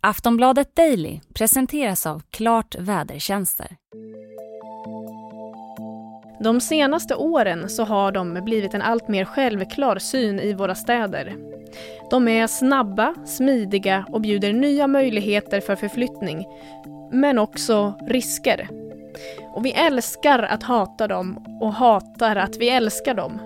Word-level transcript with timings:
Aftonbladet 0.00 0.76
Daily 0.76 1.20
presenteras 1.34 2.06
av 2.06 2.22
Klart 2.30 2.74
Vädertjänster. 2.78 3.76
De 6.40 6.60
senaste 6.60 7.14
åren 7.14 7.68
så 7.68 7.84
har 7.84 8.12
de 8.12 8.40
blivit 8.44 8.74
en 8.74 8.82
allt 8.82 9.08
mer 9.08 9.24
självklar 9.24 9.98
syn 9.98 10.40
i 10.40 10.52
våra 10.52 10.74
städer. 10.74 11.36
De 12.10 12.28
är 12.28 12.46
snabba, 12.46 13.14
smidiga 13.26 14.06
och 14.08 14.20
bjuder 14.20 14.52
nya 14.52 14.86
möjligheter 14.86 15.60
för 15.60 15.76
förflyttning, 15.76 16.46
men 17.10 17.38
också 17.38 17.94
risker. 18.06 18.68
Och 19.54 19.64
vi 19.64 19.72
älskar 19.72 20.42
att 20.42 20.62
hata 20.62 21.08
dem 21.08 21.58
och 21.60 21.72
hatar 21.72 22.36
att 22.36 22.56
vi 22.56 22.68
älskar 22.68 23.14
dem. 23.14 23.40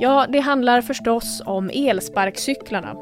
Ja, 0.00 0.26
det 0.28 0.40
handlar 0.40 0.80
förstås 0.80 1.42
om 1.46 1.70
elsparkcyklarna 1.74 2.94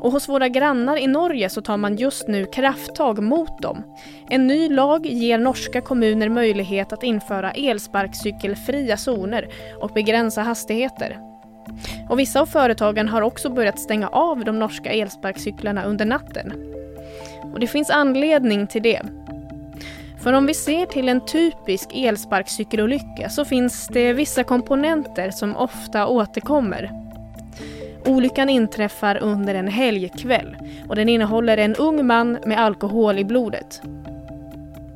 och 0.00 0.12
hos 0.12 0.28
våra 0.28 0.48
grannar 0.48 0.96
i 0.96 1.06
Norge 1.06 1.48
så 1.48 1.60
tar 1.60 1.76
man 1.76 1.96
just 1.96 2.28
nu 2.28 2.44
krafttag 2.44 3.22
mot 3.22 3.62
dem. 3.62 3.82
En 4.28 4.46
ny 4.46 4.68
lag 4.68 5.06
ger 5.06 5.38
norska 5.38 5.80
kommuner 5.80 6.28
möjlighet 6.28 6.92
att 6.92 7.02
införa 7.02 7.50
elsparkcykelfria 7.50 8.96
zoner 8.96 9.48
och 9.80 9.90
begränsa 9.94 10.42
hastigheter. 10.42 11.18
Och 12.08 12.18
vissa 12.18 12.40
av 12.40 12.46
företagen 12.46 13.08
har 13.08 13.22
också 13.22 13.50
börjat 13.50 13.78
stänga 13.78 14.08
av 14.08 14.44
de 14.44 14.58
norska 14.58 14.92
elsparkcyklarna 14.92 15.84
under 15.84 16.04
natten. 16.04 16.52
Och 17.52 17.60
det 17.60 17.66
finns 17.66 17.90
anledning 17.90 18.66
till 18.66 18.82
det. 18.82 19.02
För 20.22 20.32
om 20.32 20.46
vi 20.46 20.54
ser 20.54 20.86
till 20.86 21.08
en 21.08 21.26
typisk 21.26 21.88
elsparkcykelolycka 21.94 23.28
så 23.28 23.44
finns 23.44 23.88
det 23.88 24.12
vissa 24.12 24.44
komponenter 24.44 25.30
som 25.30 25.56
ofta 25.56 26.06
återkommer. 26.06 27.05
Olyckan 28.06 28.48
inträffar 28.48 29.18
under 29.22 29.54
en 29.54 29.68
helgkväll 29.68 30.56
och 30.88 30.96
den 30.96 31.08
innehåller 31.08 31.56
en 31.56 31.74
ung 31.74 32.06
man 32.06 32.38
med 32.46 32.60
alkohol 32.60 33.18
i 33.18 33.24
blodet. 33.24 33.82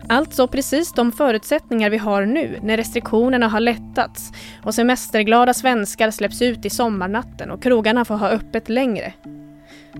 Alltså 0.08 0.48
precis 0.48 0.92
de 0.92 1.12
förutsättningar 1.12 1.90
vi 1.90 1.98
har 1.98 2.26
nu 2.26 2.58
när 2.62 2.76
restriktionerna 2.76 3.48
har 3.48 3.60
lättats 3.60 4.32
och 4.64 4.74
semesterglada 4.74 5.54
svenskar 5.54 6.10
släpps 6.10 6.42
ut 6.42 6.64
i 6.64 6.70
sommarnatten 6.70 7.50
och 7.50 7.62
krogarna 7.62 8.04
får 8.04 8.14
ha 8.14 8.28
öppet 8.28 8.68
längre. 8.68 9.12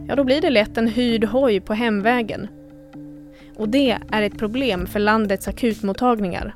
Ja, 0.08 0.16
då 0.16 0.24
blir 0.24 0.40
det 0.40 0.50
lätt 0.50 0.78
en 0.78 0.88
hyrd 0.88 1.24
hoj 1.24 1.60
på 1.60 1.74
hemvägen. 1.74 2.48
Och 3.56 3.68
det 3.68 3.98
är 4.10 4.22
ett 4.22 4.38
problem 4.38 4.86
för 4.86 4.98
landets 4.98 5.48
akutmottagningar. 5.48 6.54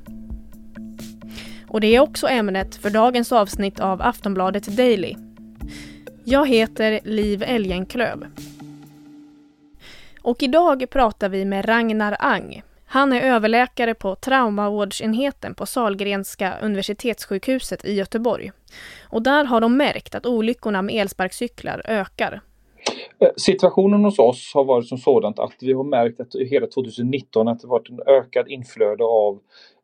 Och 1.68 1.80
det 1.80 1.96
är 1.96 2.00
också 2.00 2.28
ämnet 2.28 2.76
för 2.76 2.90
dagens 2.90 3.32
avsnitt 3.32 3.80
av 3.80 4.02
Aftonbladet 4.02 4.76
Daily 4.76 5.14
jag 6.24 6.48
heter 6.48 7.00
Liv 7.04 7.42
Elgenklöv. 7.42 8.26
Och 10.22 10.42
idag 10.42 10.90
pratar 10.90 11.28
vi 11.28 11.44
med 11.44 11.68
Ragnar 11.68 12.16
Ang. 12.20 12.62
Han 12.86 13.12
är 13.12 13.20
överläkare 13.20 13.94
på 13.94 14.14
traumavårdsenheten 14.14 15.54
på 15.54 15.66
Salgrenska 15.66 16.54
universitetssjukhuset 16.62 17.84
i 17.84 17.92
Göteborg. 17.92 18.52
Och 19.10 19.22
där 19.22 19.44
har 19.44 19.60
de 19.60 19.76
märkt 19.76 20.14
att 20.14 20.26
olyckorna 20.26 20.82
med 20.82 20.94
elsparkcyklar 20.94 21.82
ökar. 21.84 22.40
Eh, 23.18 23.28
situationen 23.36 24.04
hos 24.04 24.18
oss 24.18 24.52
har 24.54 24.64
varit 24.64 24.88
som 24.88 24.98
sådant 24.98 25.38
att 25.38 25.56
vi 25.60 25.72
har 25.72 25.84
märkt 25.84 26.20
att 26.20 26.34
hela 26.50 26.66
2019 26.66 27.48
att 27.48 27.60
det 27.60 27.66
varit 27.66 27.90
en 27.90 28.00
ökad 28.06 28.48
inflöde 28.48 29.04
av 29.04 29.38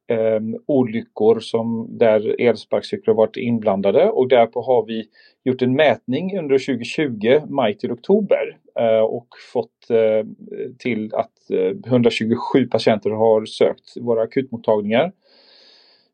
eh, 0.06 0.40
olyckor 0.66 1.40
som 1.40 1.98
där 1.98 2.40
elsparkcyklar 2.40 3.14
varit 3.14 3.36
inblandade 3.36 4.10
och 4.10 4.28
därpå 4.28 4.62
har 4.62 4.86
vi 4.86 5.08
gjort 5.44 5.62
en 5.62 5.76
mätning 5.76 6.38
under 6.38 6.58
2020, 6.58 7.40
maj 7.48 7.78
till 7.78 7.92
oktober 7.92 8.58
eh, 8.78 9.00
och 9.00 9.28
fått 9.52 9.90
eh, 9.90 10.26
till 10.78 11.14
att 11.14 11.50
eh, 11.50 11.76
127 11.86 12.66
patienter 12.70 13.10
har 13.10 13.44
sökt 13.44 13.96
våra 14.00 14.22
akutmottagningar. 14.22 15.12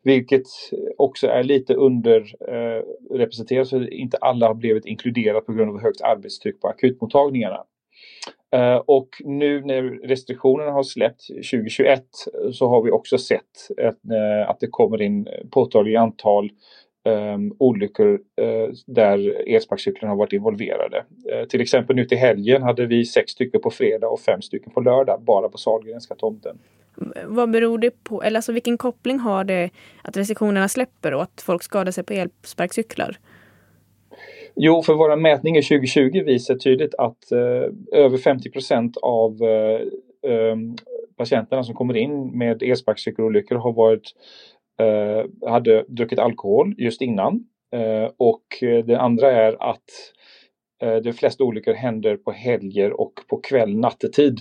Vilket 0.03 0.47
också 0.97 1.27
är 1.27 1.43
lite 1.43 1.75
underrepresenterat, 1.75 3.71
för 3.71 3.95
inte 3.95 4.17
alla 4.17 4.47
har 4.47 4.55
blivit 4.55 4.87
inkluderade 4.87 5.41
på 5.41 5.53
grund 5.53 5.71
av 5.71 5.83
högt 5.83 6.01
arbetstryck 6.01 6.61
på 6.61 6.69
akutmottagningarna. 6.69 7.65
Och 8.87 9.09
nu 9.25 9.61
när 9.61 9.83
restriktionerna 9.83 10.71
har 10.71 10.83
släppt 10.83 11.27
2021 11.27 12.05
så 12.53 12.69
har 12.69 12.83
vi 12.83 12.91
också 12.91 13.19
sett 13.19 13.69
att, 14.49 14.61
det 14.61 14.67
kommer 14.71 15.03
in 15.03 15.29
påtagligt 15.51 15.99
antal 15.99 16.51
olyckor 17.59 18.13
uh, 18.13 18.73
där 18.87 19.49
elsparkcyklarna 19.55 20.13
har 20.13 20.19
varit 20.19 20.33
involverade. 20.33 21.05
till 21.49 21.61
exempel 21.61 21.97
nu 21.97 22.05
till 22.05 22.19
helgen 22.19 22.63
hade 22.63 22.87
vi 22.87 23.05
sex 23.05 23.33
stycken 23.33 23.61
på 23.61 23.71
fredag 23.71 24.09
och 24.09 24.21
fem 24.21 24.43
stycken 24.43 24.73
på 24.73 24.81
lördag 24.81 25.23
bara 25.23 25.49
på 25.49 25.59
Sahlgrenska 25.59 26.15
tomten. 26.15 26.59
Vad 27.27 27.51
beror 27.51 27.79
det 27.79 28.05
på? 28.05 28.23
Eller 28.23 28.39
alltså 28.39 28.53
vilken 28.53 28.79
koppling 28.79 29.19
har 29.19 29.45
det 29.45 29.71
att 30.03 30.17
restriktionerna 30.17 30.69
släpper 30.69 31.15
och 31.15 31.23
att 31.23 31.43
folk 31.47 31.63
skadar 31.63 31.93
sig 31.93 32.05
på 32.05 32.13
elsparkcyklar? 32.13 33.19
Jo, 34.55 34.83
för 34.83 34.95
våra 34.95 35.17
mätningar 35.17 35.63
2020 35.63 36.23
visar 36.25 36.55
tydligt 36.55 36.95
att 36.95 37.33
eh, 37.33 37.99
över 38.01 38.17
50% 38.17 38.93
av 39.03 39.43
eh, 39.43 39.81
eh, 40.33 40.57
patienterna 41.17 41.65
som 41.65 41.75
kommer 41.75 41.97
in 41.97 42.39
med 42.39 42.63
elsparkcykelolyckor 42.63 43.57
har 43.57 43.73
varit, 43.73 44.13
eh, 44.81 45.51
hade 45.51 45.85
druckit 45.89 46.19
alkohol 46.19 46.75
just 46.79 47.01
innan. 47.03 47.45
Eh, 47.73 48.11
och 48.17 48.45
det 48.61 48.97
andra 48.97 49.33
är 49.33 49.71
att 49.71 49.91
eh, 50.83 50.97
de 50.97 51.13
flesta 51.13 51.45
olyckor 51.45 51.75
händer 51.75 52.17
på 52.17 52.31
helger 52.31 53.01
och 53.01 53.13
på 53.29 53.37
kväll 53.37 53.77
nattetid. 53.77 54.41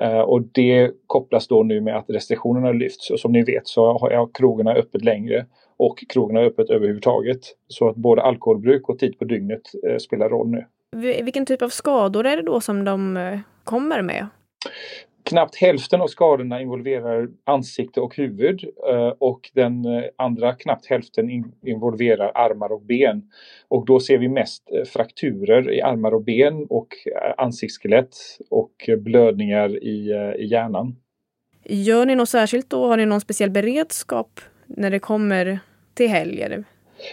Eh, 0.00 0.20
och 0.20 0.42
det 0.42 0.90
kopplas 1.06 1.48
då 1.48 1.62
nu 1.62 1.80
med 1.80 1.96
att 1.96 2.10
restriktionerna 2.10 2.72
lyfts 2.72 3.10
och 3.10 3.20
som 3.20 3.32
ni 3.32 3.42
vet 3.42 3.66
så 3.68 3.98
har 3.98 4.28
krogarna 4.34 4.72
öppet 4.74 5.04
längre 5.04 5.46
och 5.76 6.04
krogarna 6.08 6.40
öppet 6.40 6.70
överhuvudtaget. 6.70 7.40
Så 7.68 7.88
att 7.88 7.96
både 7.96 8.22
alkoholbruk 8.22 8.88
och 8.88 8.98
tid 8.98 9.18
på 9.18 9.24
dygnet 9.24 9.62
eh, 9.88 9.96
spelar 9.96 10.28
roll 10.28 10.48
nu. 10.48 10.64
Vilken 11.22 11.46
typ 11.46 11.62
av 11.62 11.68
skador 11.68 12.26
är 12.26 12.36
det 12.36 12.42
då 12.42 12.60
som 12.60 12.84
de 12.84 13.16
eh, 13.16 13.38
kommer 13.64 14.02
med? 14.02 14.26
Knappt 15.30 15.56
hälften 15.56 16.00
av 16.00 16.06
skadorna 16.06 16.60
involverar 16.62 17.28
ansikte 17.44 18.00
och 18.00 18.16
huvud 18.16 18.64
och 19.18 19.50
den 19.54 19.84
andra 20.16 20.52
knappt 20.52 20.86
hälften 20.86 21.44
involverar 21.66 22.32
armar 22.34 22.72
och 22.72 22.82
ben. 22.82 23.22
Och 23.68 23.86
då 23.86 24.00
ser 24.00 24.18
vi 24.18 24.28
mest 24.28 24.62
frakturer 24.86 25.72
i 25.72 25.82
armar 25.82 26.14
och 26.14 26.24
ben 26.24 26.66
och 26.70 26.88
ansiktsskelett 27.36 28.16
och 28.50 28.90
blödningar 28.98 29.84
i, 29.84 30.12
i 30.38 30.46
hjärnan. 30.46 30.96
Gör 31.64 32.06
ni 32.06 32.14
något 32.14 32.28
särskilt 32.28 32.70
då? 32.70 32.86
Har 32.86 32.96
ni 32.96 33.06
någon 33.06 33.20
speciell 33.20 33.50
beredskap 33.50 34.40
när 34.66 34.90
det 34.90 34.98
kommer 34.98 35.58
till 35.94 36.08
helger? 36.08 36.64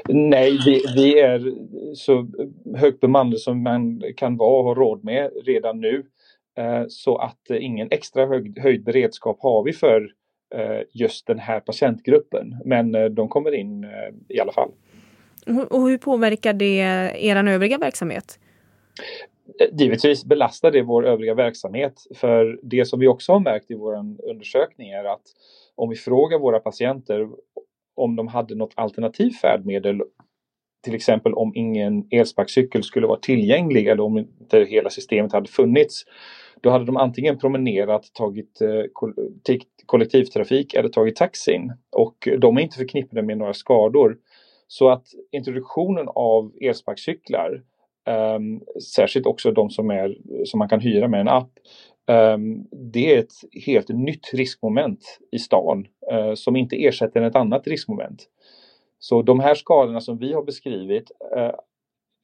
Nej, 0.09 0.57
vi, 0.66 0.81
vi 0.96 1.19
är 1.19 1.53
så 1.96 2.28
högt 2.75 3.00
bemannade 3.00 3.38
som 3.38 3.63
man 3.63 4.02
kan 4.18 4.38
vara 4.38 4.59
och 4.59 4.63
ha 4.63 4.73
råd 4.73 5.03
med 5.03 5.31
redan 5.46 5.81
nu. 5.81 6.03
Eh, 6.58 6.84
så 6.88 7.18
att 7.18 7.50
eh, 7.50 7.66
ingen 7.66 7.88
extra 7.91 8.25
hög, 8.25 8.59
höjd 8.59 8.84
beredskap 8.84 9.38
har 9.41 9.64
vi 9.64 9.74
för 9.74 10.09
eh, 10.56 10.81
just 10.91 11.28
den 11.28 11.40
här 11.40 11.59
patientgruppen. 11.59 12.58
Men 12.66 13.16
de 13.16 13.30
kommer 13.30 13.52
in 13.52 13.86
i 14.30 14.40
alla 14.40 14.52
fall. 14.52 14.72
Och 15.69 15.90
hur 15.90 15.97
påverkar 15.97 16.53
det 16.53 16.80
er 17.19 17.47
övriga 17.47 17.78
verksamhet? 17.78 18.40
Givetvis 19.72 20.25
belastar 20.25 20.72
det 20.72 20.81
vår 20.81 21.08
övriga 21.08 21.34
verksamhet 21.34 21.94
för 22.16 22.59
det 22.64 22.85
som 22.85 23.00
vi 23.00 23.08
också 23.08 23.31
har 23.31 23.40
märkt 23.40 23.72
i 23.72 23.75
vår 23.75 23.96
undersökning 24.30 24.90
är 24.90 25.03
att 25.03 25.22
om 25.75 25.90
vi 25.90 25.96
frågar 25.96 26.40
våra 26.40 26.59
patienter 26.59 27.28
om 27.96 28.16
de 28.16 28.28
hade 28.28 28.56
något 28.56 28.74
alternativt 28.75 29.41
färdmedel 29.41 30.02
till 30.84 30.96
exempel 30.96 31.34
om 31.34 31.52
ingen 31.56 32.08
elsparkcykel 32.12 32.84
skulle 32.84 33.08
vara 33.08 33.20
tillgänglig 33.20 33.88
eller 33.88 34.03
om 34.03 34.18
inte 34.18 34.66
hela 34.70 34.90
systemet 34.90 35.34
hade 35.34 35.50
funnits 35.50 36.06
då 36.63 36.69
hade 36.69 36.85
de 36.85 36.97
antingen 36.97 37.38
promenerat, 37.38 38.13
tagit 38.13 38.61
eh, 38.61 38.84
kollektivtrafik 39.85 40.73
eller 40.73 40.90
tagit 40.90 41.16
taxin. 41.16 41.73
Och 41.91 42.28
de 42.37 42.58
är 42.58 42.61
inte 42.61 42.78
förknippade 42.78 43.22
med 43.22 43.37
några 43.37 43.53
skador. 43.53 44.17
Så 44.67 44.90
att 44.90 45.08
introduktionen 45.32 46.08
av 46.16 46.52
elsparkcyklar, 46.61 47.61
um, 48.35 48.61
särskilt 48.96 49.26
också 49.26 49.52
de 49.52 49.70
som, 49.70 49.90
är, 49.90 50.17
som 50.46 50.58
man 50.58 50.70
kan 50.70 50.79
hyra 50.79 51.08
med 51.08 51.22
en 51.22 51.28
app, 51.28 51.52
um, 52.08 52.67
det 52.72 53.16
är 53.16 53.20
ett 53.20 53.64
helt 53.66 53.90
nytt 53.90 54.34
riskmoment 54.34 55.20
i 55.32 55.40
stan 55.40 55.87
uh, 56.14 56.34
som 56.34 56.55
inte 56.55 56.85
ersätter 56.85 57.22
ett 57.22 57.35
annat 57.35 57.67
riskmoment. 57.67 58.28
Så 58.99 59.22
de 59.22 59.40
här 59.40 59.55
skadorna 59.55 60.02
som 60.02 60.17
vi 60.17 60.34
har 60.34 60.43
beskrivit 60.43 61.11
uh, 61.37 61.52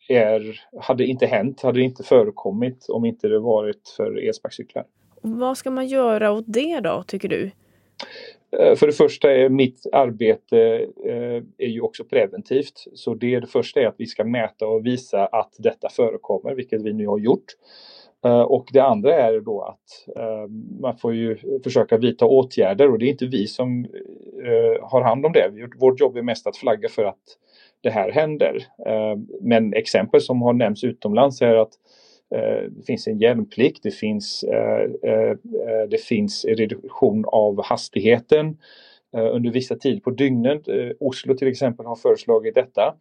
är, 0.10 0.60
hade 0.82 1.06
inte 1.06 1.26
hänt, 1.26 1.62
hade 1.62 1.82
inte 1.82 2.04
förekommit 2.04 2.86
om 2.90 3.06
inte 3.06 3.28
det 3.28 3.40
varit 3.40 3.94
för 3.98 4.28
elsparkcyklar. 4.28 4.86
Vad 5.22 5.58
ska 5.58 5.72
man 5.72 5.88
göra 5.88 6.32
åt 6.32 6.46
det 6.48 6.80
då, 6.80 7.04
tycker 7.08 7.30
du? 7.30 7.52
Eh, 8.58 8.76
för 8.76 8.88
det 8.88 8.94
första 8.94 9.32
är 9.32 9.50
mitt 9.50 9.86
arbete 9.92 10.88
eh, 11.06 11.44
är 11.58 11.68
ju 11.68 11.82
också 11.82 12.04
preventivt. 12.04 12.86
Så 12.94 13.14
det, 13.14 13.40
det 13.40 13.48
första 13.48 13.82
är 13.82 13.88
att 13.88 13.96
vi 13.98 14.06
ska 14.06 14.24
mäta 14.24 14.68
och 14.68 14.86
visa 14.86 15.26
att 15.26 15.56
detta 15.58 15.90
förekommer, 15.90 16.56
vilket 16.56 16.82
vi 16.82 16.94
nu 16.94 17.08
har 17.08 17.20
gjort. 17.20 17.46
Eh, 18.26 18.42
och 18.42 18.68
det 18.74 18.80
andra 18.80 19.16
är 19.16 19.40
då 19.40 19.62
att 19.62 20.16
man 20.82 20.98
får 20.98 21.16
ju 21.16 21.38
försöka 21.64 21.98
vidta 21.98 22.26
åtgärder 22.26 22.92
och 22.92 23.00
det 23.00 23.06
är 23.06 23.10
inte 23.10 23.26
vi 23.26 23.48
som 23.48 23.86
har 24.82 25.02
hand 25.02 25.26
om 25.26 25.32
det. 25.32 25.52
Vårt 25.80 26.00
jobb 26.00 26.18
är 26.18 26.22
mest 26.22 26.48
att 26.48 26.58
flagga 26.58 26.90
för 26.90 27.04
att 27.04 27.24
det 27.82 27.90
här 27.90 28.12
händer. 28.12 28.56
Eh, 28.86 29.18
men 29.42 29.74
exempel 29.74 30.22
som 30.22 30.42
har 30.42 30.54
nämnts 30.54 30.84
utomlands 30.84 31.42
är 31.42 31.56
att 31.56 31.72
eh, 32.36 32.70
det 32.70 32.86
finns 32.86 33.08
en 33.08 33.18
hjälmplikt, 33.18 33.84
det 33.84 33.92
finns, 33.92 34.44
eh, 34.44 35.36
det 35.90 36.02
finns 36.02 36.46
reduktion 36.46 37.26
av 37.28 37.64
hastigheten 37.64 38.58
under 39.12 39.52
vissa 39.52 39.76
tid 39.76 40.04
på 40.04 40.10
dygnet. 40.10 40.62
Oslo 41.00 41.34
till 41.38 41.48
exempel 41.48 41.86
har 41.86 41.96
föreslagit 41.96 42.56
detta. 42.56 42.96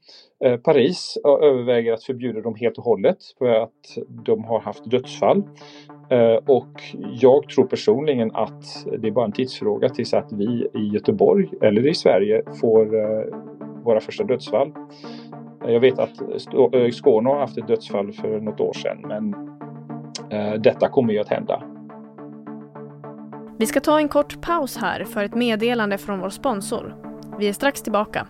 Paris 0.63 1.19
överväger 1.25 1.93
att 1.93 2.05
förbjuda 2.05 2.41
dem 2.41 2.55
helt 2.55 2.79
och 2.79 2.85
hållet 2.85 3.19
för 3.39 3.47
att 3.47 3.99
de 4.25 4.45
har 4.45 4.61
haft 4.61 4.91
dödsfall. 4.91 5.43
Och 6.47 6.83
jag 7.21 7.49
tror 7.49 7.67
personligen 7.67 8.31
att 8.35 8.65
det 8.99 9.09
är 9.09 9.13
bara 9.13 9.25
en 9.25 9.33
tidsfråga 9.33 9.89
tills 9.89 10.15
att 10.15 10.33
vi 10.33 10.67
i 10.75 10.91
Göteborg 10.95 11.49
eller 11.63 11.87
i 11.87 11.95
Sverige 11.95 12.43
får 12.61 12.87
våra 13.88 14.00
första 14.00 14.25
dödsfall. 14.25 14.73
Jag 15.61 15.81
vet 15.81 15.99
att 15.99 16.11
Skåne 16.93 17.29
har 17.29 17.40
haft 17.40 17.58
ett 17.58 17.69
dödsfall 17.69 18.12
för 18.12 18.40
något 18.40 18.61
år 18.61 18.73
sedan 18.73 18.99
men 19.08 19.35
detta 20.62 20.88
kommer 20.88 21.12
ju 21.12 21.19
att 21.19 21.29
hända. 21.29 21.62
Vi 23.58 23.67
ska 23.67 23.81
ta 23.81 23.99
en 23.99 24.08
kort 24.08 24.40
paus 24.40 24.76
här 24.76 25.05
för 25.05 25.25
ett 25.25 25.35
meddelande 25.35 25.99
från 25.99 26.20
vår 26.20 26.31
sponsor. 26.31 26.94
Vi 27.38 27.49
är 27.49 27.52
strax 27.52 27.82
tillbaka. 27.82 28.26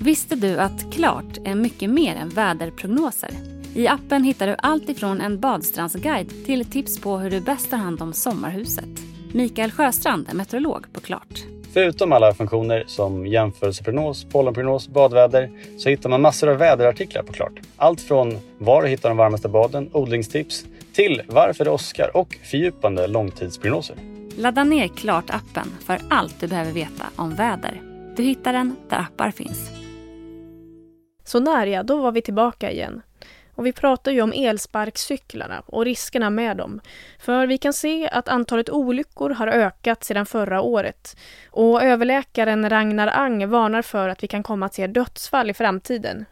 Visste 0.00 0.36
du 0.36 0.58
att 0.58 0.92
Klart 0.92 1.38
är 1.44 1.54
mycket 1.54 1.90
mer 1.90 2.16
än 2.16 2.28
väderprognoser? 2.28 3.30
I 3.74 3.88
appen 3.88 4.24
hittar 4.24 4.46
du 4.46 4.56
allt 4.58 4.88
ifrån 4.88 5.20
en 5.20 5.40
badstrandsguide 5.40 6.44
till 6.46 6.64
tips 6.64 7.00
på 7.00 7.16
hur 7.16 7.30
du 7.30 7.40
bäst 7.40 7.70
tar 7.70 7.76
hand 7.76 8.02
om 8.02 8.12
sommarhuset. 8.12 8.88
Mikael 9.34 9.70
Sjöstrand 9.70 10.28
är 10.30 10.34
meteorolog 10.34 10.92
på 10.92 11.00
Klart. 11.00 11.44
Förutom 11.72 12.12
alla 12.12 12.34
funktioner 12.34 12.84
som 12.86 13.26
jämförelseprognos, 13.26 14.24
pollenprognos, 14.24 14.88
badväder 14.88 15.50
så 15.78 15.88
hittar 15.88 16.10
man 16.10 16.20
massor 16.20 16.48
av 16.48 16.56
väderartiklar 16.56 17.22
på 17.22 17.32
Klart. 17.32 17.60
Allt 17.76 18.00
från 18.00 18.38
var 18.58 18.82
du 18.82 18.88
hittar 18.88 19.08
de 19.08 19.18
varmaste 19.18 19.48
baden, 19.48 19.90
odlingstips 19.92 20.64
till 20.92 21.22
varför 21.28 21.64
det 21.64 21.70
åskar 21.70 22.16
och 22.16 22.38
fördjupande 22.50 23.06
långtidsprognoser. 23.06 23.96
Ladda 24.36 24.64
ner 24.64 24.88
Klart-appen 24.88 25.66
för 25.84 25.98
allt 26.10 26.40
du 26.40 26.46
behöver 26.46 26.72
veta 26.72 27.04
om 27.16 27.34
väder. 27.34 27.82
Du 28.16 28.22
hittar 28.22 28.52
den 28.52 28.76
där 28.88 28.98
appar 28.98 29.30
finns. 29.30 29.70
Så 31.24 31.40
när 31.40 31.66
ja, 31.66 31.82
då 31.82 32.02
var 32.02 32.12
vi 32.12 32.22
tillbaka 32.22 32.70
igen. 32.70 33.02
Och 33.62 33.66
vi 33.66 33.72
pratar 33.72 34.12
ju 34.12 34.22
om 34.22 34.32
elsparkcyklarna 34.32 35.62
och 35.66 35.84
riskerna 35.84 36.30
med 36.30 36.56
dem. 36.56 36.80
För 37.18 37.46
vi 37.46 37.58
kan 37.58 37.72
se 37.72 38.08
att 38.08 38.28
antalet 38.28 38.70
olyckor 38.70 39.30
har 39.30 39.46
ökat 39.46 40.04
sedan 40.04 40.26
förra 40.26 40.60
året. 40.60 41.16
Och 41.50 41.82
överläkaren 41.82 42.70
Ragnar 42.70 43.08
Ang 43.14 43.48
varnar 43.48 43.82
för 43.82 44.08
att 44.08 44.22
vi 44.22 44.28
kan 44.28 44.42
komma 44.42 44.66
att 44.66 44.74
se 44.74 44.86
dödsfall 44.86 45.50
i 45.50 45.54
framtiden. 45.54 46.24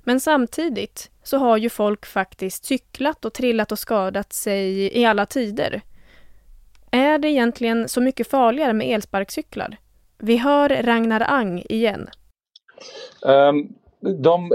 Men 0.00 0.20
samtidigt 0.20 1.10
så 1.22 1.38
har 1.38 1.56
ju 1.56 1.70
folk 1.70 2.06
faktiskt 2.06 2.64
cyklat 2.64 3.24
och 3.24 3.32
trillat 3.32 3.72
och 3.72 3.78
skadat 3.78 4.32
sig 4.32 4.98
i 4.98 5.04
alla 5.04 5.26
tider. 5.26 5.82
Är 6.90 7.18
det 7.18 7.28
egentligen 7.28 7.88
så 7.88 8.00
mycket 8.00 8.30
farligare 8.30 8.72
med 8.72 8.94
elsparkcyklar? 8.94 9.76
Vi 10.18 10.36
hör 10.36 10.68
Ragnar 10.68 11.24
Ang 11.28 11.62
igen. 11.68 12.08
Um, 13.22 13.74
de 14.00 14.52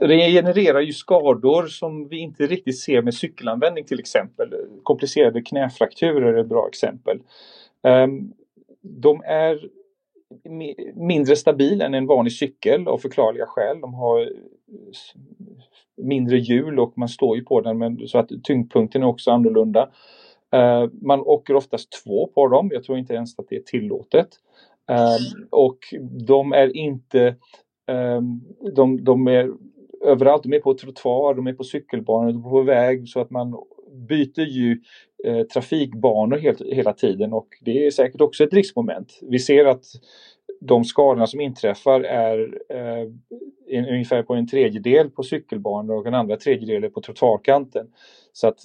regenererar 0.00 0.80
ju 0.80 0.92
skador 0.92 1.66
som 1.66 2.08
vi 2.08 2.18
inte 2.18 2.46
riktigt 2.46 2.80
ser 2.80 3.02
med 3.02 3.14
cykelanvändning 3.14 3.84
till 3.84 4.00
exempel. 4.00 4.54
Komplicerade 4.82 5.42
knäfrakturer 5.42 6.34
är 6.34 6.40
ett 6.40 6.48
bra 6.48 6.68
exempel. 6.68 7.20
Ehm, 7.82 8.32
de 8.80 9.22
är 9.24 9.68
mindre 10.94 11.36
stabila 11.36 11.84
än 11.84 11.94
en 11.94 12.06
vanlig 12.06 12.32
cykel 12.32 12.88
av 12.88 12.98
förklarliga 12.98 13.46
skäl. 13.46 13.80
De 13.80 13.94
har 13.94 14.28
mindre 15.96 16.38
hjul 16.38 16.80
och 16.80 16.98
man 16.98 17.08
står 17.08 17.36
ju 17.36 17.44
på 17.44 17.60
den 17.60 17.78
men, 17.78 18.08
så 18.08 18.18
att 18.18 18.30
tyngdpunkten 18.44 19.02
är 19.02 19.06
också 19.06 19.30
annorlunda. 19.30 19.88
Ehm, 20.50 20.90
man 21.02 21.20
åker 21.20 21.54
oftast 21.54 21.88
två 22.04 22.26
på 22.26 22.48
dem, 22.48 22.70
jag 22.72 22.84
tror 22.84 22.98
inte 22.98 23.14
ens 23.14 23.38
att 23.38 23.48
det 23.48 23.56
är 23.56 23.62
tillåtet. 23.62 24.28
Ehm, 24.88 25.48
och 25.50 25.78
de 26.26 26.52
är 26.52 26.76
inte, 26.76 27.36
Ehm, 27.86 28.40
de, 28.74 29.04
de, 29.04 29.28
är 29.28 29.50
överallt, 30.04 30.42
de 30.42 30.52
är 30.52 30.60
på 30.60 30.74
trottoar, 30.74 31.34
de 31.34 31.46
är 31.46 31.52
på 31.52 31.64
cykelbanor, 31.64 32.32
de 32.32 32.44
är 32.46 32.50
på 32.50 32.62
väg 32.62 33.08
så 33.08 33.20
att 33.20 33.30
man 33.30 33.56
byter 34.08 34.40
ju 34.40 34.80
eh, 35.24 35.46
trafikbanor 35.46 36.38
helt, 36.38 36.60
hela 36.60 36.92
tiden 36.92 37.32
och 37.32 37.48
det 37.60 37.86
är 37.86 37.90
säkert 37.90 38.20
också 38.20 38.44
ett 38.44 38.52
riskmoment. 38.52 39.18
Vi 39.22 39.38
ser 39.38 39.64
att 39.64 39.84
de 40.60 40.84
skadorna 40.84 41.26
som 41.26 41.40
inträffar 41.40 42.00
är 42.00 42.58
eh, 42.68 43.08
en, 43.68 43.88
ungefär 43.88 44.22
på 44.22 44.34
en 44.34 44.48
tredjedel 44.48 45.10
på 45.10 45.22
cykelbanor 45.22 45.96
och 45.96 46.06
en 46.06 46.14
andra 46.14 46.36
tredjedel 46.36 46.90
på 46.90 47.00
trottoarkanten. 47.00 47.86
Så 48.32 48.48
att 48.48 48.58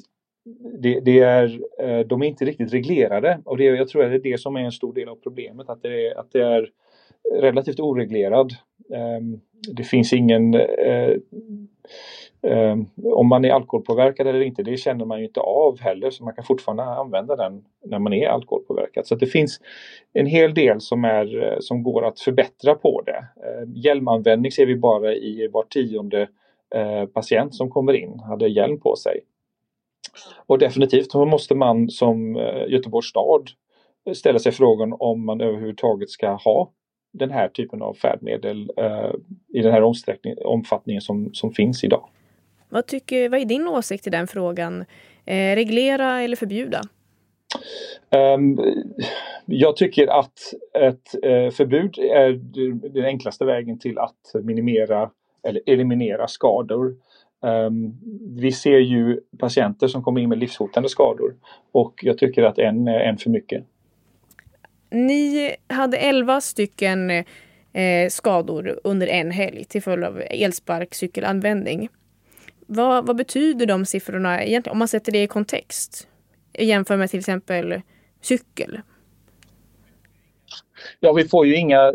det, 0.80 1.00
det, 1.00 1.20
är, 1.20 1.60
eh, 1.80 2.00
de 2.00 2.22
är 2.22 2.28
inte 2.28 2.46
riktigt 2.46 2.74
reglerade 2.74 3.40
och 3.46 3.58
det, 3.58 3.64
jag 3.64 3.88
tror 3.88 4.04
att 4.04 4.12
det 4.12 4.16
är 4.16 4.32
det 4.32 4.40
som 4.40 4.56
är 4.56 4.62
en 4.62 4.72
stor 4.72 4.94
del 4.94 5.10
av 5.10 5.16
problemet, 5.16 5.70
att 5.70 5.82
det 5.82 6.08
är, 6.08 6.20
att 6.20 6.32
det 6.32 6.42
är 6.42 6.70
relativt 7.34 7.80
oreglerad. 7.80 8.54
Ehm, 8.94 9.40
det 9.76 9.84
finns 9.84 10.14
ingen 10.14 10.54
eh, 10.54 11.16
ehm, 12.42 12.86
om 13.04 13.28
man 13.28 13.46
är 13.46 13.52
alkoholpåverkad 13.52 14.28
eller 14.28 14.42
inte, 14.42 14.64
det 14.64 14.78
känner 14.78 15.06
man 15.06 15.20
ju 15.20 15.26
inte 15.26 15.40
av 15.40 15.80
heller 15.80 16.10
så 16.10 16.24
man 16.24 16.34
kan 16.34 16.44
fortfarande 16.44 16.84
använda 16.84 17.36
den 17.36 17.64
när 17.86 18.00
man 18.00 18.14
är 18.14 18.28
alkoholpåverkad. 18.28 19.08
Så 19.08 19.16
det 19.16 19.26
finns 19.26 19.60
en 20.14 20.26
hel 20.26 20.54
del 20.54 20.82
som, 20.82 21.06
är, 21.06 21.44
eh, 21.44 21.58
som 21.60 21.84
går 21.84 22.06
att 22.06 22.20
förbättra 22.20 22.76
på 22.76 23.02
det. 23.02 23.28
Ehm, 23.48 23.76
hjälmanvändning 23.76 24.52
ser 24.52 24.66
vi 24.66 24.76
bara 24.76 25.14
i 25.14 25.48
var 25.54 25.64
tionde 25.64 26.28
eh, 26.76 27.06
patient 27.06 27.56
som 27.56 27.70
kommer 27.70 27.94
in 27.94 28.20
hade 28.20 28.48
hjälm 28.48 28.80
på 28.80 28.96
sig. 28.96 29.20
Och 30.46 30.60
definitivt 30.60 31.14
måste 31.14 31.56
man 31.56 31.90
som 31.90 32.36
Göteborgs 32.68 33.10
stad 33.10 33.50
ställa 34.14 34.40
sig 34.40 34.52
frågan 34.52 34.94
om 35.00 35.26
man 35.26 35.42
överhuvudtaget 35.42 36.10
ska 36.10 36.30
ha 36.30 36.72
den 37.12 37.32
här 37.32 37.48
typen 37.48 37.82
av 37.82 37.94
färdmedel 37.94 38.72
uh, 38.80 39.14
i 39.54 39.62
den 39.62 39.72
här 39.72 39.94
omfattningen 40.46 41.02
som, 41.02 41.30
som 41.34 41.52
finns 41.52 41.84
idag. 41.84 42.10
Vad, 42.70 42.88
tycker, 42.88 43.30
vad 43.30 43.40
är 43.40 43.46
din 43.46 43.68
åsikt 43.68 44.08
i 44.08 44.10
den 44.10 44.28
frågan? 44.28 44.86
Eh, 45.26 45.56
reglera 45.56 46.22
eller 46.22 46.36
förbjuda? 46.36 46.82
Um, 48.10 48.60
jag 49.46 49.78
tycker 49.78 50.08
att 50.08 50.40
ett 50.74 51.24
eh, 51.24 51.52
förbud 51.52 51.98
är 52.00 52.34
den 52.90 53.06
enklaste 53.06 53.46
vägen 53.46 53.80
till 53.80 54.00
att 54.00 54.44
minimera 54.44 55.10
eller 55.44 55.62
eliminera 55.66 56.28
skador. 56.28 56.96
Um, 57.42 57.98
vi 58.36 58.52
ser 58.52 58.78
ju 58.78 59.20
patienter 59.40 59.88
som 59.88 60.04
kommer 60.04 60.22
in 60.22 60.30
med 60.30 60.38
livshotande 60.38 60.90
skador 60.90 61.36
och 61.72 61.94
jag 62.02 62.18
tycker 62.18 62.44
att 62.44 62.60
en 62.60 62.88
är 62.88 63.00
en 63.00 63.18
för 63.18 63.30
mycket. 63.30 63.64
Ni 64.90 65.56
hade 65.68 65.98
11 65.98 66.42
stycken 66.42 67.10
eh, 67.74 68.10
skador 68.10 68.80
under 68.84 69.08
en 69.08 69.32
helg 69.32 69.66
till 69.66 69.82
följd 69.82 70.04
av 70.04 70.22
elsparkcykelanvändning. 70.30 71.90
Vad, 72.66 73.08
vad 73.08 73.16
betyder 73.16 73.66
de 73.66 73.86
siffrorna 73.86 74.44
egentligen 74.44 74.72
om 74.72 74.80
man 74.80 74.88
sätter 74.88 75.12
det 75.12 75.24
i 75.24 75.28
kontext? 75.28 76.08
Jämför 76.60 76.98
med 76.98 77.10
till 77.10 77.20
exempel 77.20 77.82
cykel. 78.22 78.82
Ja, 81.00 81.14
vi 81.14 81.24
får 81.24 81.46
ju 81.46 81.56
inga 81.56 81.94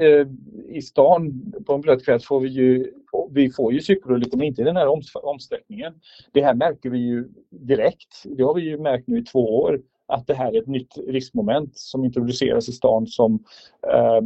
eh, 0.00 0.26
i 0.68 0.82
stan 0.82 1.52
på 1.66 1.74
en 1.74 1.80
blöt 1.80 2.04
kväll 2.04 2.20
får 2.20 2.40
vi 2.40 2.48
ju 2.48 2.92
vi 3.30 3.50
får 3.50 3.72
ju 3.72 3.80
cykelolyckor 3.80 4.38
men 4.38 4.46
inte 4.46 4.62
i 4.62 4.64
den 4.64 4.76
här 4.76 4.88
omsträckningen. 5.14 5.94
Det 6.32 6.42
här 6.42 6.54
märker 6.54 6.90
vi 6.90 6.98
ju 6.98 7.28
direkt. 7.50 8.22
Det 8.24 8.42
har 8.42 8.54
vi 8.54 8.62
ju 8.62 8.78
märkt 8.78 9.06
nu 9.06 9.18
i 9.18 9.24
två 9.24 9.60
år 9.60 9.80
att 10.06 10.26
det 10.26 10.34
här 10.34 10.56
är 10.56 10.58
ett 10.58 10.66
nytt 10.66 10.98
riskmoment 11.08 11.76
som 11.78 12.04
introduceras 12.04 12.68
i 12.68 12.72
stan 12.72 13.06
som 13.06 13.44
eh, 13.92 14.20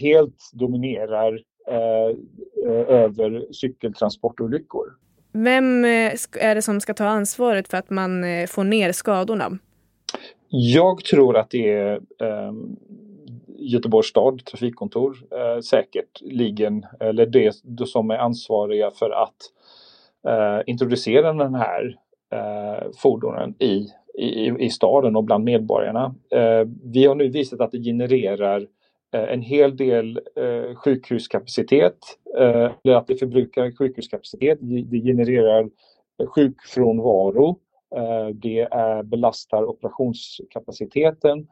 helt 0.00 0.50
dominerar 0.52 1.40
eh, 1.68 2.16
över 2.88 3.52
cykeltransportolyckor. 3.52 4.86
Vem 5.32 5.84
eh, 5.84 6.12
är 6.40 6.54
det 6.54 6.62
som 6.62 6.80
ska 6.80 6.94
ta 6.94 7.04
ansvaret 7.04 7.68
för 7.68 7.76
att 7.76 7.90
man 7.90 8.24
eh, 8.24 8.46
får 8.46 8.64
ner 8.64 8.92
skadorna? 8.92 9.58
Jag 10.48 11.04
tror 11.04 11.36
att 11.36 11.50
det 11.50 11.72
är 11.72 11.94
eh, 11.96 12.52
Göteborgs 13.58 14.08
stad, 14.08 14.44
trafikkontor, 14.44 15.16
eh, 15.30 15.60
säkerligen, 15.60 16.86
eller 17.00 17.26
det 17.26 17.86
som 17.86 18.10
är 18.10 18.18
ansvariga 18.18 18.90
för 18.90 19.10
att 19.10 19.36
eh, 20.28 20.62
introducera 20.66 21.32
den 21.32 21.54
här 21.54 21.96
eh, 22.32 22.90
fordonen 22.96 23.54
i, 23.58 23.86
i, 24.18 24.64
i 24.64 24.70
staden 24.70 25.16
och 25.16 25.24
bland 25.24 25.44
medborgarna. 25.44 26.14
Eh, 26.30 26.68
vi 26.84 27.06
har 27.06 27.14
nu 27.14 27.28
visat 27.28 27.60
att 27.60 27.72
det 27.72 27.78
genererar 27.78 28.66
Eh, 29.14 29.32
en 29.32 29.42
hel 29.42 29.76
del 29.76 30.20
eh, 30.36 30.74
sjukhuskapacitet, 30.74 31.98
eh, 32.38 32.70
eller 32.84 32.94
att 32.94 33.06
det 33.06 33.16
förbrukar 33.16 33.76
sjukhuskapacitet. 33.78 34.58
Det 34.60 35.00
genererar 35.00 35.70
sjukfrånvaro. 36.34 37.58
Eh, 37.96 38.26
det 38.34 38.60
är, 38.60 39.02
belastar 39.02 39.64
operationskapaciteten 39.64 41.46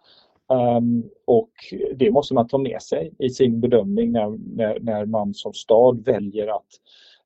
Um, 0.79 1.11
och 1.27 1.51
det 1.95 2.11
måste 2.11 2.35
man 2.35 2.49
ta 2.49 2.59
med 2.59 2.83
sig 2.83 3.13
i 3.19 3.31
sin 3.31 3.61
bedömning 3.61 4.13
när, 4.13 4.39
när, 4.57 4.81
när 4.81 5.07
man 5.07 5.35
som 5.35 5.53
stad 5.53 6.05
väljer 6.05 6.57
att 6.57 6.67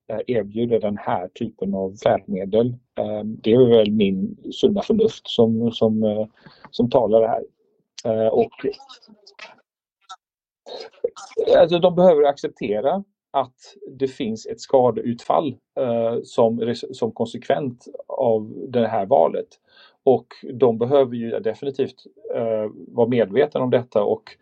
Eh, 0.07 0.21
erbjuder 0.27 0.81
den 0.81 0.99
här 0.99 1.29
typen 1.29 1.75
av 1.75 1.95
färdmedel. 2.03 2.67
Eh, 2.99 3.25
det 3.25 3.53
är 3.53 3.69
väl 3.69 3.93
min 3.93 4.37
sunda 4.53 4.83
förnuft 4.83 5.29
som, 5.29 5.73
som, 5.73 6.05
eh, 6.05 6.27
som 6.71 6.91
talar 6.91 7.29
här. 7.29 7.43
Och, 8.33 8.51
alltså, 11.57 11.79
de 11.79 11.95
behöver 11.95 12.23
acceptera 12.23 13.05
att 13.31 13.57
det 13.99 14.09
finns 14.09 14.47
ett 14.47 14.61
skadeutfall 14.61 15.57
som, 16.25 16.75
som 16.93 17.13
konsekvent 17.13 17.85
av 18.09 18.53
det 18.69 18.89
här 18.89 19.07
valet. 19.07 19.47
Och 20.03 20.27
de 20.53 20.79
behöver 20.79 21.15
ju 21.15 21.31
definitivt 21.41 22.07
vara 22.89 23.09
medvetna 23.09 23.61
om 23.61 23.71
detta 23.71 24.03
och 24.03 24.37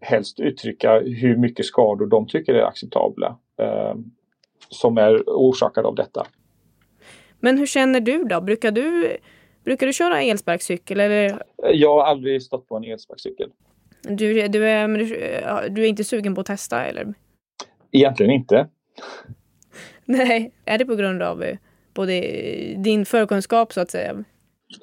helst 0.00 0.40
uttrycka 0.40 1.00
hur 1.00 1.36
mycket 1.36 1.66
skador 1.66 2.06
de 2.06 2.26
tycker 2.26 2.54
är 2.54 2.62
acceptabla 2.62 3.38
som 4.72 4.98
är 4.98 5.22
orsakade 5.26 5.88
av 5.88 5.94
detta. 5.94 6.26
Men 7.40 7.58
hur 7.58 7.66
känner 7.66 8.00
du 8.00 8.24
då? 8.24 8.40
Brukar 8.40 8.70
du, 8.70 9.16
brukar 9.64 9.86
du 9.86 9.92
köra 9.92 10.22
elsparkcykel? 10.22 11.00
Eller? 11.00 11.42
Jag 11.72 11.94
har 11.94 12.04
aldrig 12.04 12.42
stått 12.42 12.68
på 12.68 12.76
en 12.76 12.84
elsparkcykel. 12.84 13.50
Du, 14.02 14.48
du, 14.48 14.68
är, 14.68 15.68
du 15.68 15.84
är 15.84 15.88
inte 15.88 16.04
sugen 16.04 16.34
på 16.34 16.40
att 16.40 16.46
testa 16.46 16.84
eller? 16.84 17.14
Egentligen 17.92 18.32
inte. 18.32 18.68
Nej, 20.04 20.52
är 20.64 20.78
det 20.78 20.84
på 20.84 20.94
grund 20.94 21.22
av 21.22 21.42
eh, 21.42 21.56
både 21.94 22.20
din 22.76 23.06
förkunskap 23.06 23.72
så 23.72 23.80
att 23.80 23.90
säga? 23.90 24.24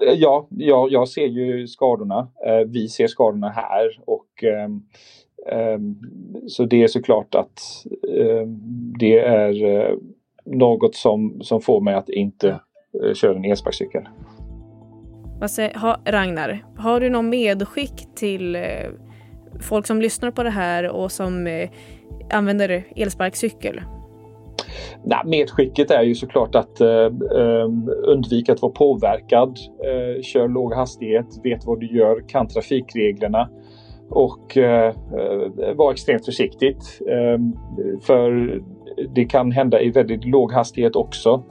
Eh, 0.02 0.14
ja, 0.14 0.48
jag, 0.90 1.08
ser 1.08 1.26
ju 1.26 1.68
skadorna. 1.68 2.28
Eh, 2.46 2.68
vi 2.68 2.88
ser 2.88 3.08
skadorna 3.08 3.50
här 3.50 4.00
och 4.06 4.44
ehm, 4.44 4.82
så 6.48 6.66
det 6.66 6.84
är 6.84 6.88
såklart 6.88 7.36
att 7.36 7.86
ehm, 8.20 8.60
det 9.00 9.20
är 9.20 9.64
eh, 9.64 9.96
något 10.46 10.96
som, 10.96 11.42
som 11.42 11.62
får 11.62 11.82
mig 11.82 11.94
att 11.94 12.10
inte 12.10 12.60
köra 13.14 13.36
en 13.36 13.46
elsparkcykel. 13.46 14.02
Vad 15.40 15.52
säger, 15.52 15.74
ha, 15.74 15.98
Ragnar, 16.06 16.66
har 16.78 17.00
du 17.00 17.10
någon 17.10 17.30
medskick 17.30 18.16
till 18.16 18.58
folk 19.60 19.88
som 19.88 20.02
lyssnar 20.02 20.32
på 20.32 20.44
det 20.44 20.50
här 20.50 20.90
och 20.90 21.12
som 21.12 21.68
använder 22.30 22.84
elsparkcykel? 22.96 23.82
Nej, 25.04 25.20
medskicket 25.26 25.92
är 25.92 26.04
ju 26.04 26.16
såklart 26.16 26.56
att 26.56 26.82
eh, 26.82 27.06
ehm, 27.40 27.90
undvika 28.06 28.54
att 28.54 28.62
vara 28.62 28.72
påverkad. 28.72 29.58
Eh, 29.86 30.22
kör 30.22 30.48
låg 30.48 30.74
hastighet, 30.74 31.26
vet 31.44 31.66
vad 31.66 31.80
du 31.80 31.98
gör, 31.98 32.24
kan 32.28 32.48
trafikreglerna 32.48 33.50
och 34.10 34.58
eh, 34.58 34.94
vara 35.12 35.74
var 35.74 35.92
extremt 35.92 36.26
försiktigt. 36.26 37.02
Eh, 37.08 37.40
för 38.02 38.62
det 39.16 39.26
kan 39.26 39.52
hända 39.52 39.82
i 39.82 39.90
väldigt 39.90 40.26
låg 40.26 40.54
hastighet 40.54 40.96
också. 40.96 41.44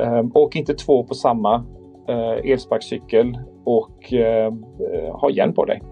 Eh, 0.00 0.24
åk 0.34 0.56
inte 0.56 0.74
två 0.74 1.04
på 1.04 1.14
samma 1.14 1.64
eh, 2.08 2.50
elsparkcykel 2.52 3.38
och 3.64 4.12
ehm, 4.12 4.64
eh, 4.94 5.16
ha 5.16 5.30
hjälm 5.30 5.54
på 5.54 5.64
dig. 5.64 5.82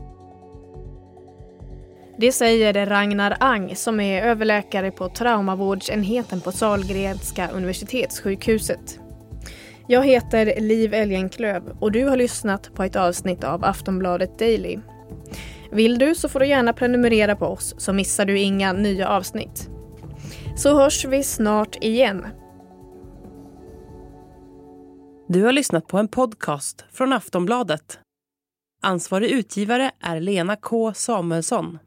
Det 2.18 2.32
säger 2.32 2.86
Ragnar 2.86 3.36
Ang 3.40 3.74
som 3.74 4.00
är 4.00 4.22
överläkare 4.22 4.90
på 4.90 5.08
traumavårdsenheten 5.08 6.40
på 6.40 6.52
Sahlgrenska 6.52 7.48
universitetssjukhuset. 7.48 9.00
Jag 9.86 10.06
heter 10.06 10.60
Liv 10.60 10.94
Elgenklöv 10.94 11.62
och 11.80 11.92
du 11.92 12.04
har 12.04 12.16
lyssnat 12.16 12.70
på 12.74 12.82
ett 12.82 12.96
avsnitt 12.96 13.44
av 13.44 13.64
Aftonbladet 13.64 14.38
Daily. 14.38 14.78
Vill 15.76 15.98
du 15.98 16.14
så 16.14 16.28
får 16.28 16.40
du 16.40 16.46
gärna 16.46 16.72
prenumerera 16.72 17.36
på 17.36 17.46
oss 17.46 17.74
så 17.78 17.92
missar 17.92 18.24
du 18.24 18.38
inga 18.38 18.72
nya 18.72 19.08
avsnitt. 19.08 19.70
Så 20.56 20.78
hörs 20.78 21.04
vi 21.04 21.22
snart 21.22 21.76
igen. 21.80 22.26
Du 25.28 25.42
har 25.42 25.52
lyssnat 25.52 25.86
på 25.86 25.98
en 25.98 26.08
podcast 26.08 26.84
från 26.92 27.12
Aftonbladet. 27.12 27.98
Ansvarig 28.82 29.30
utgivare 29.30 29.90
är 30.00 30.20
Lena 30.20 30.56
K 30.56 30.94
Samuelsson. 30.94 31.78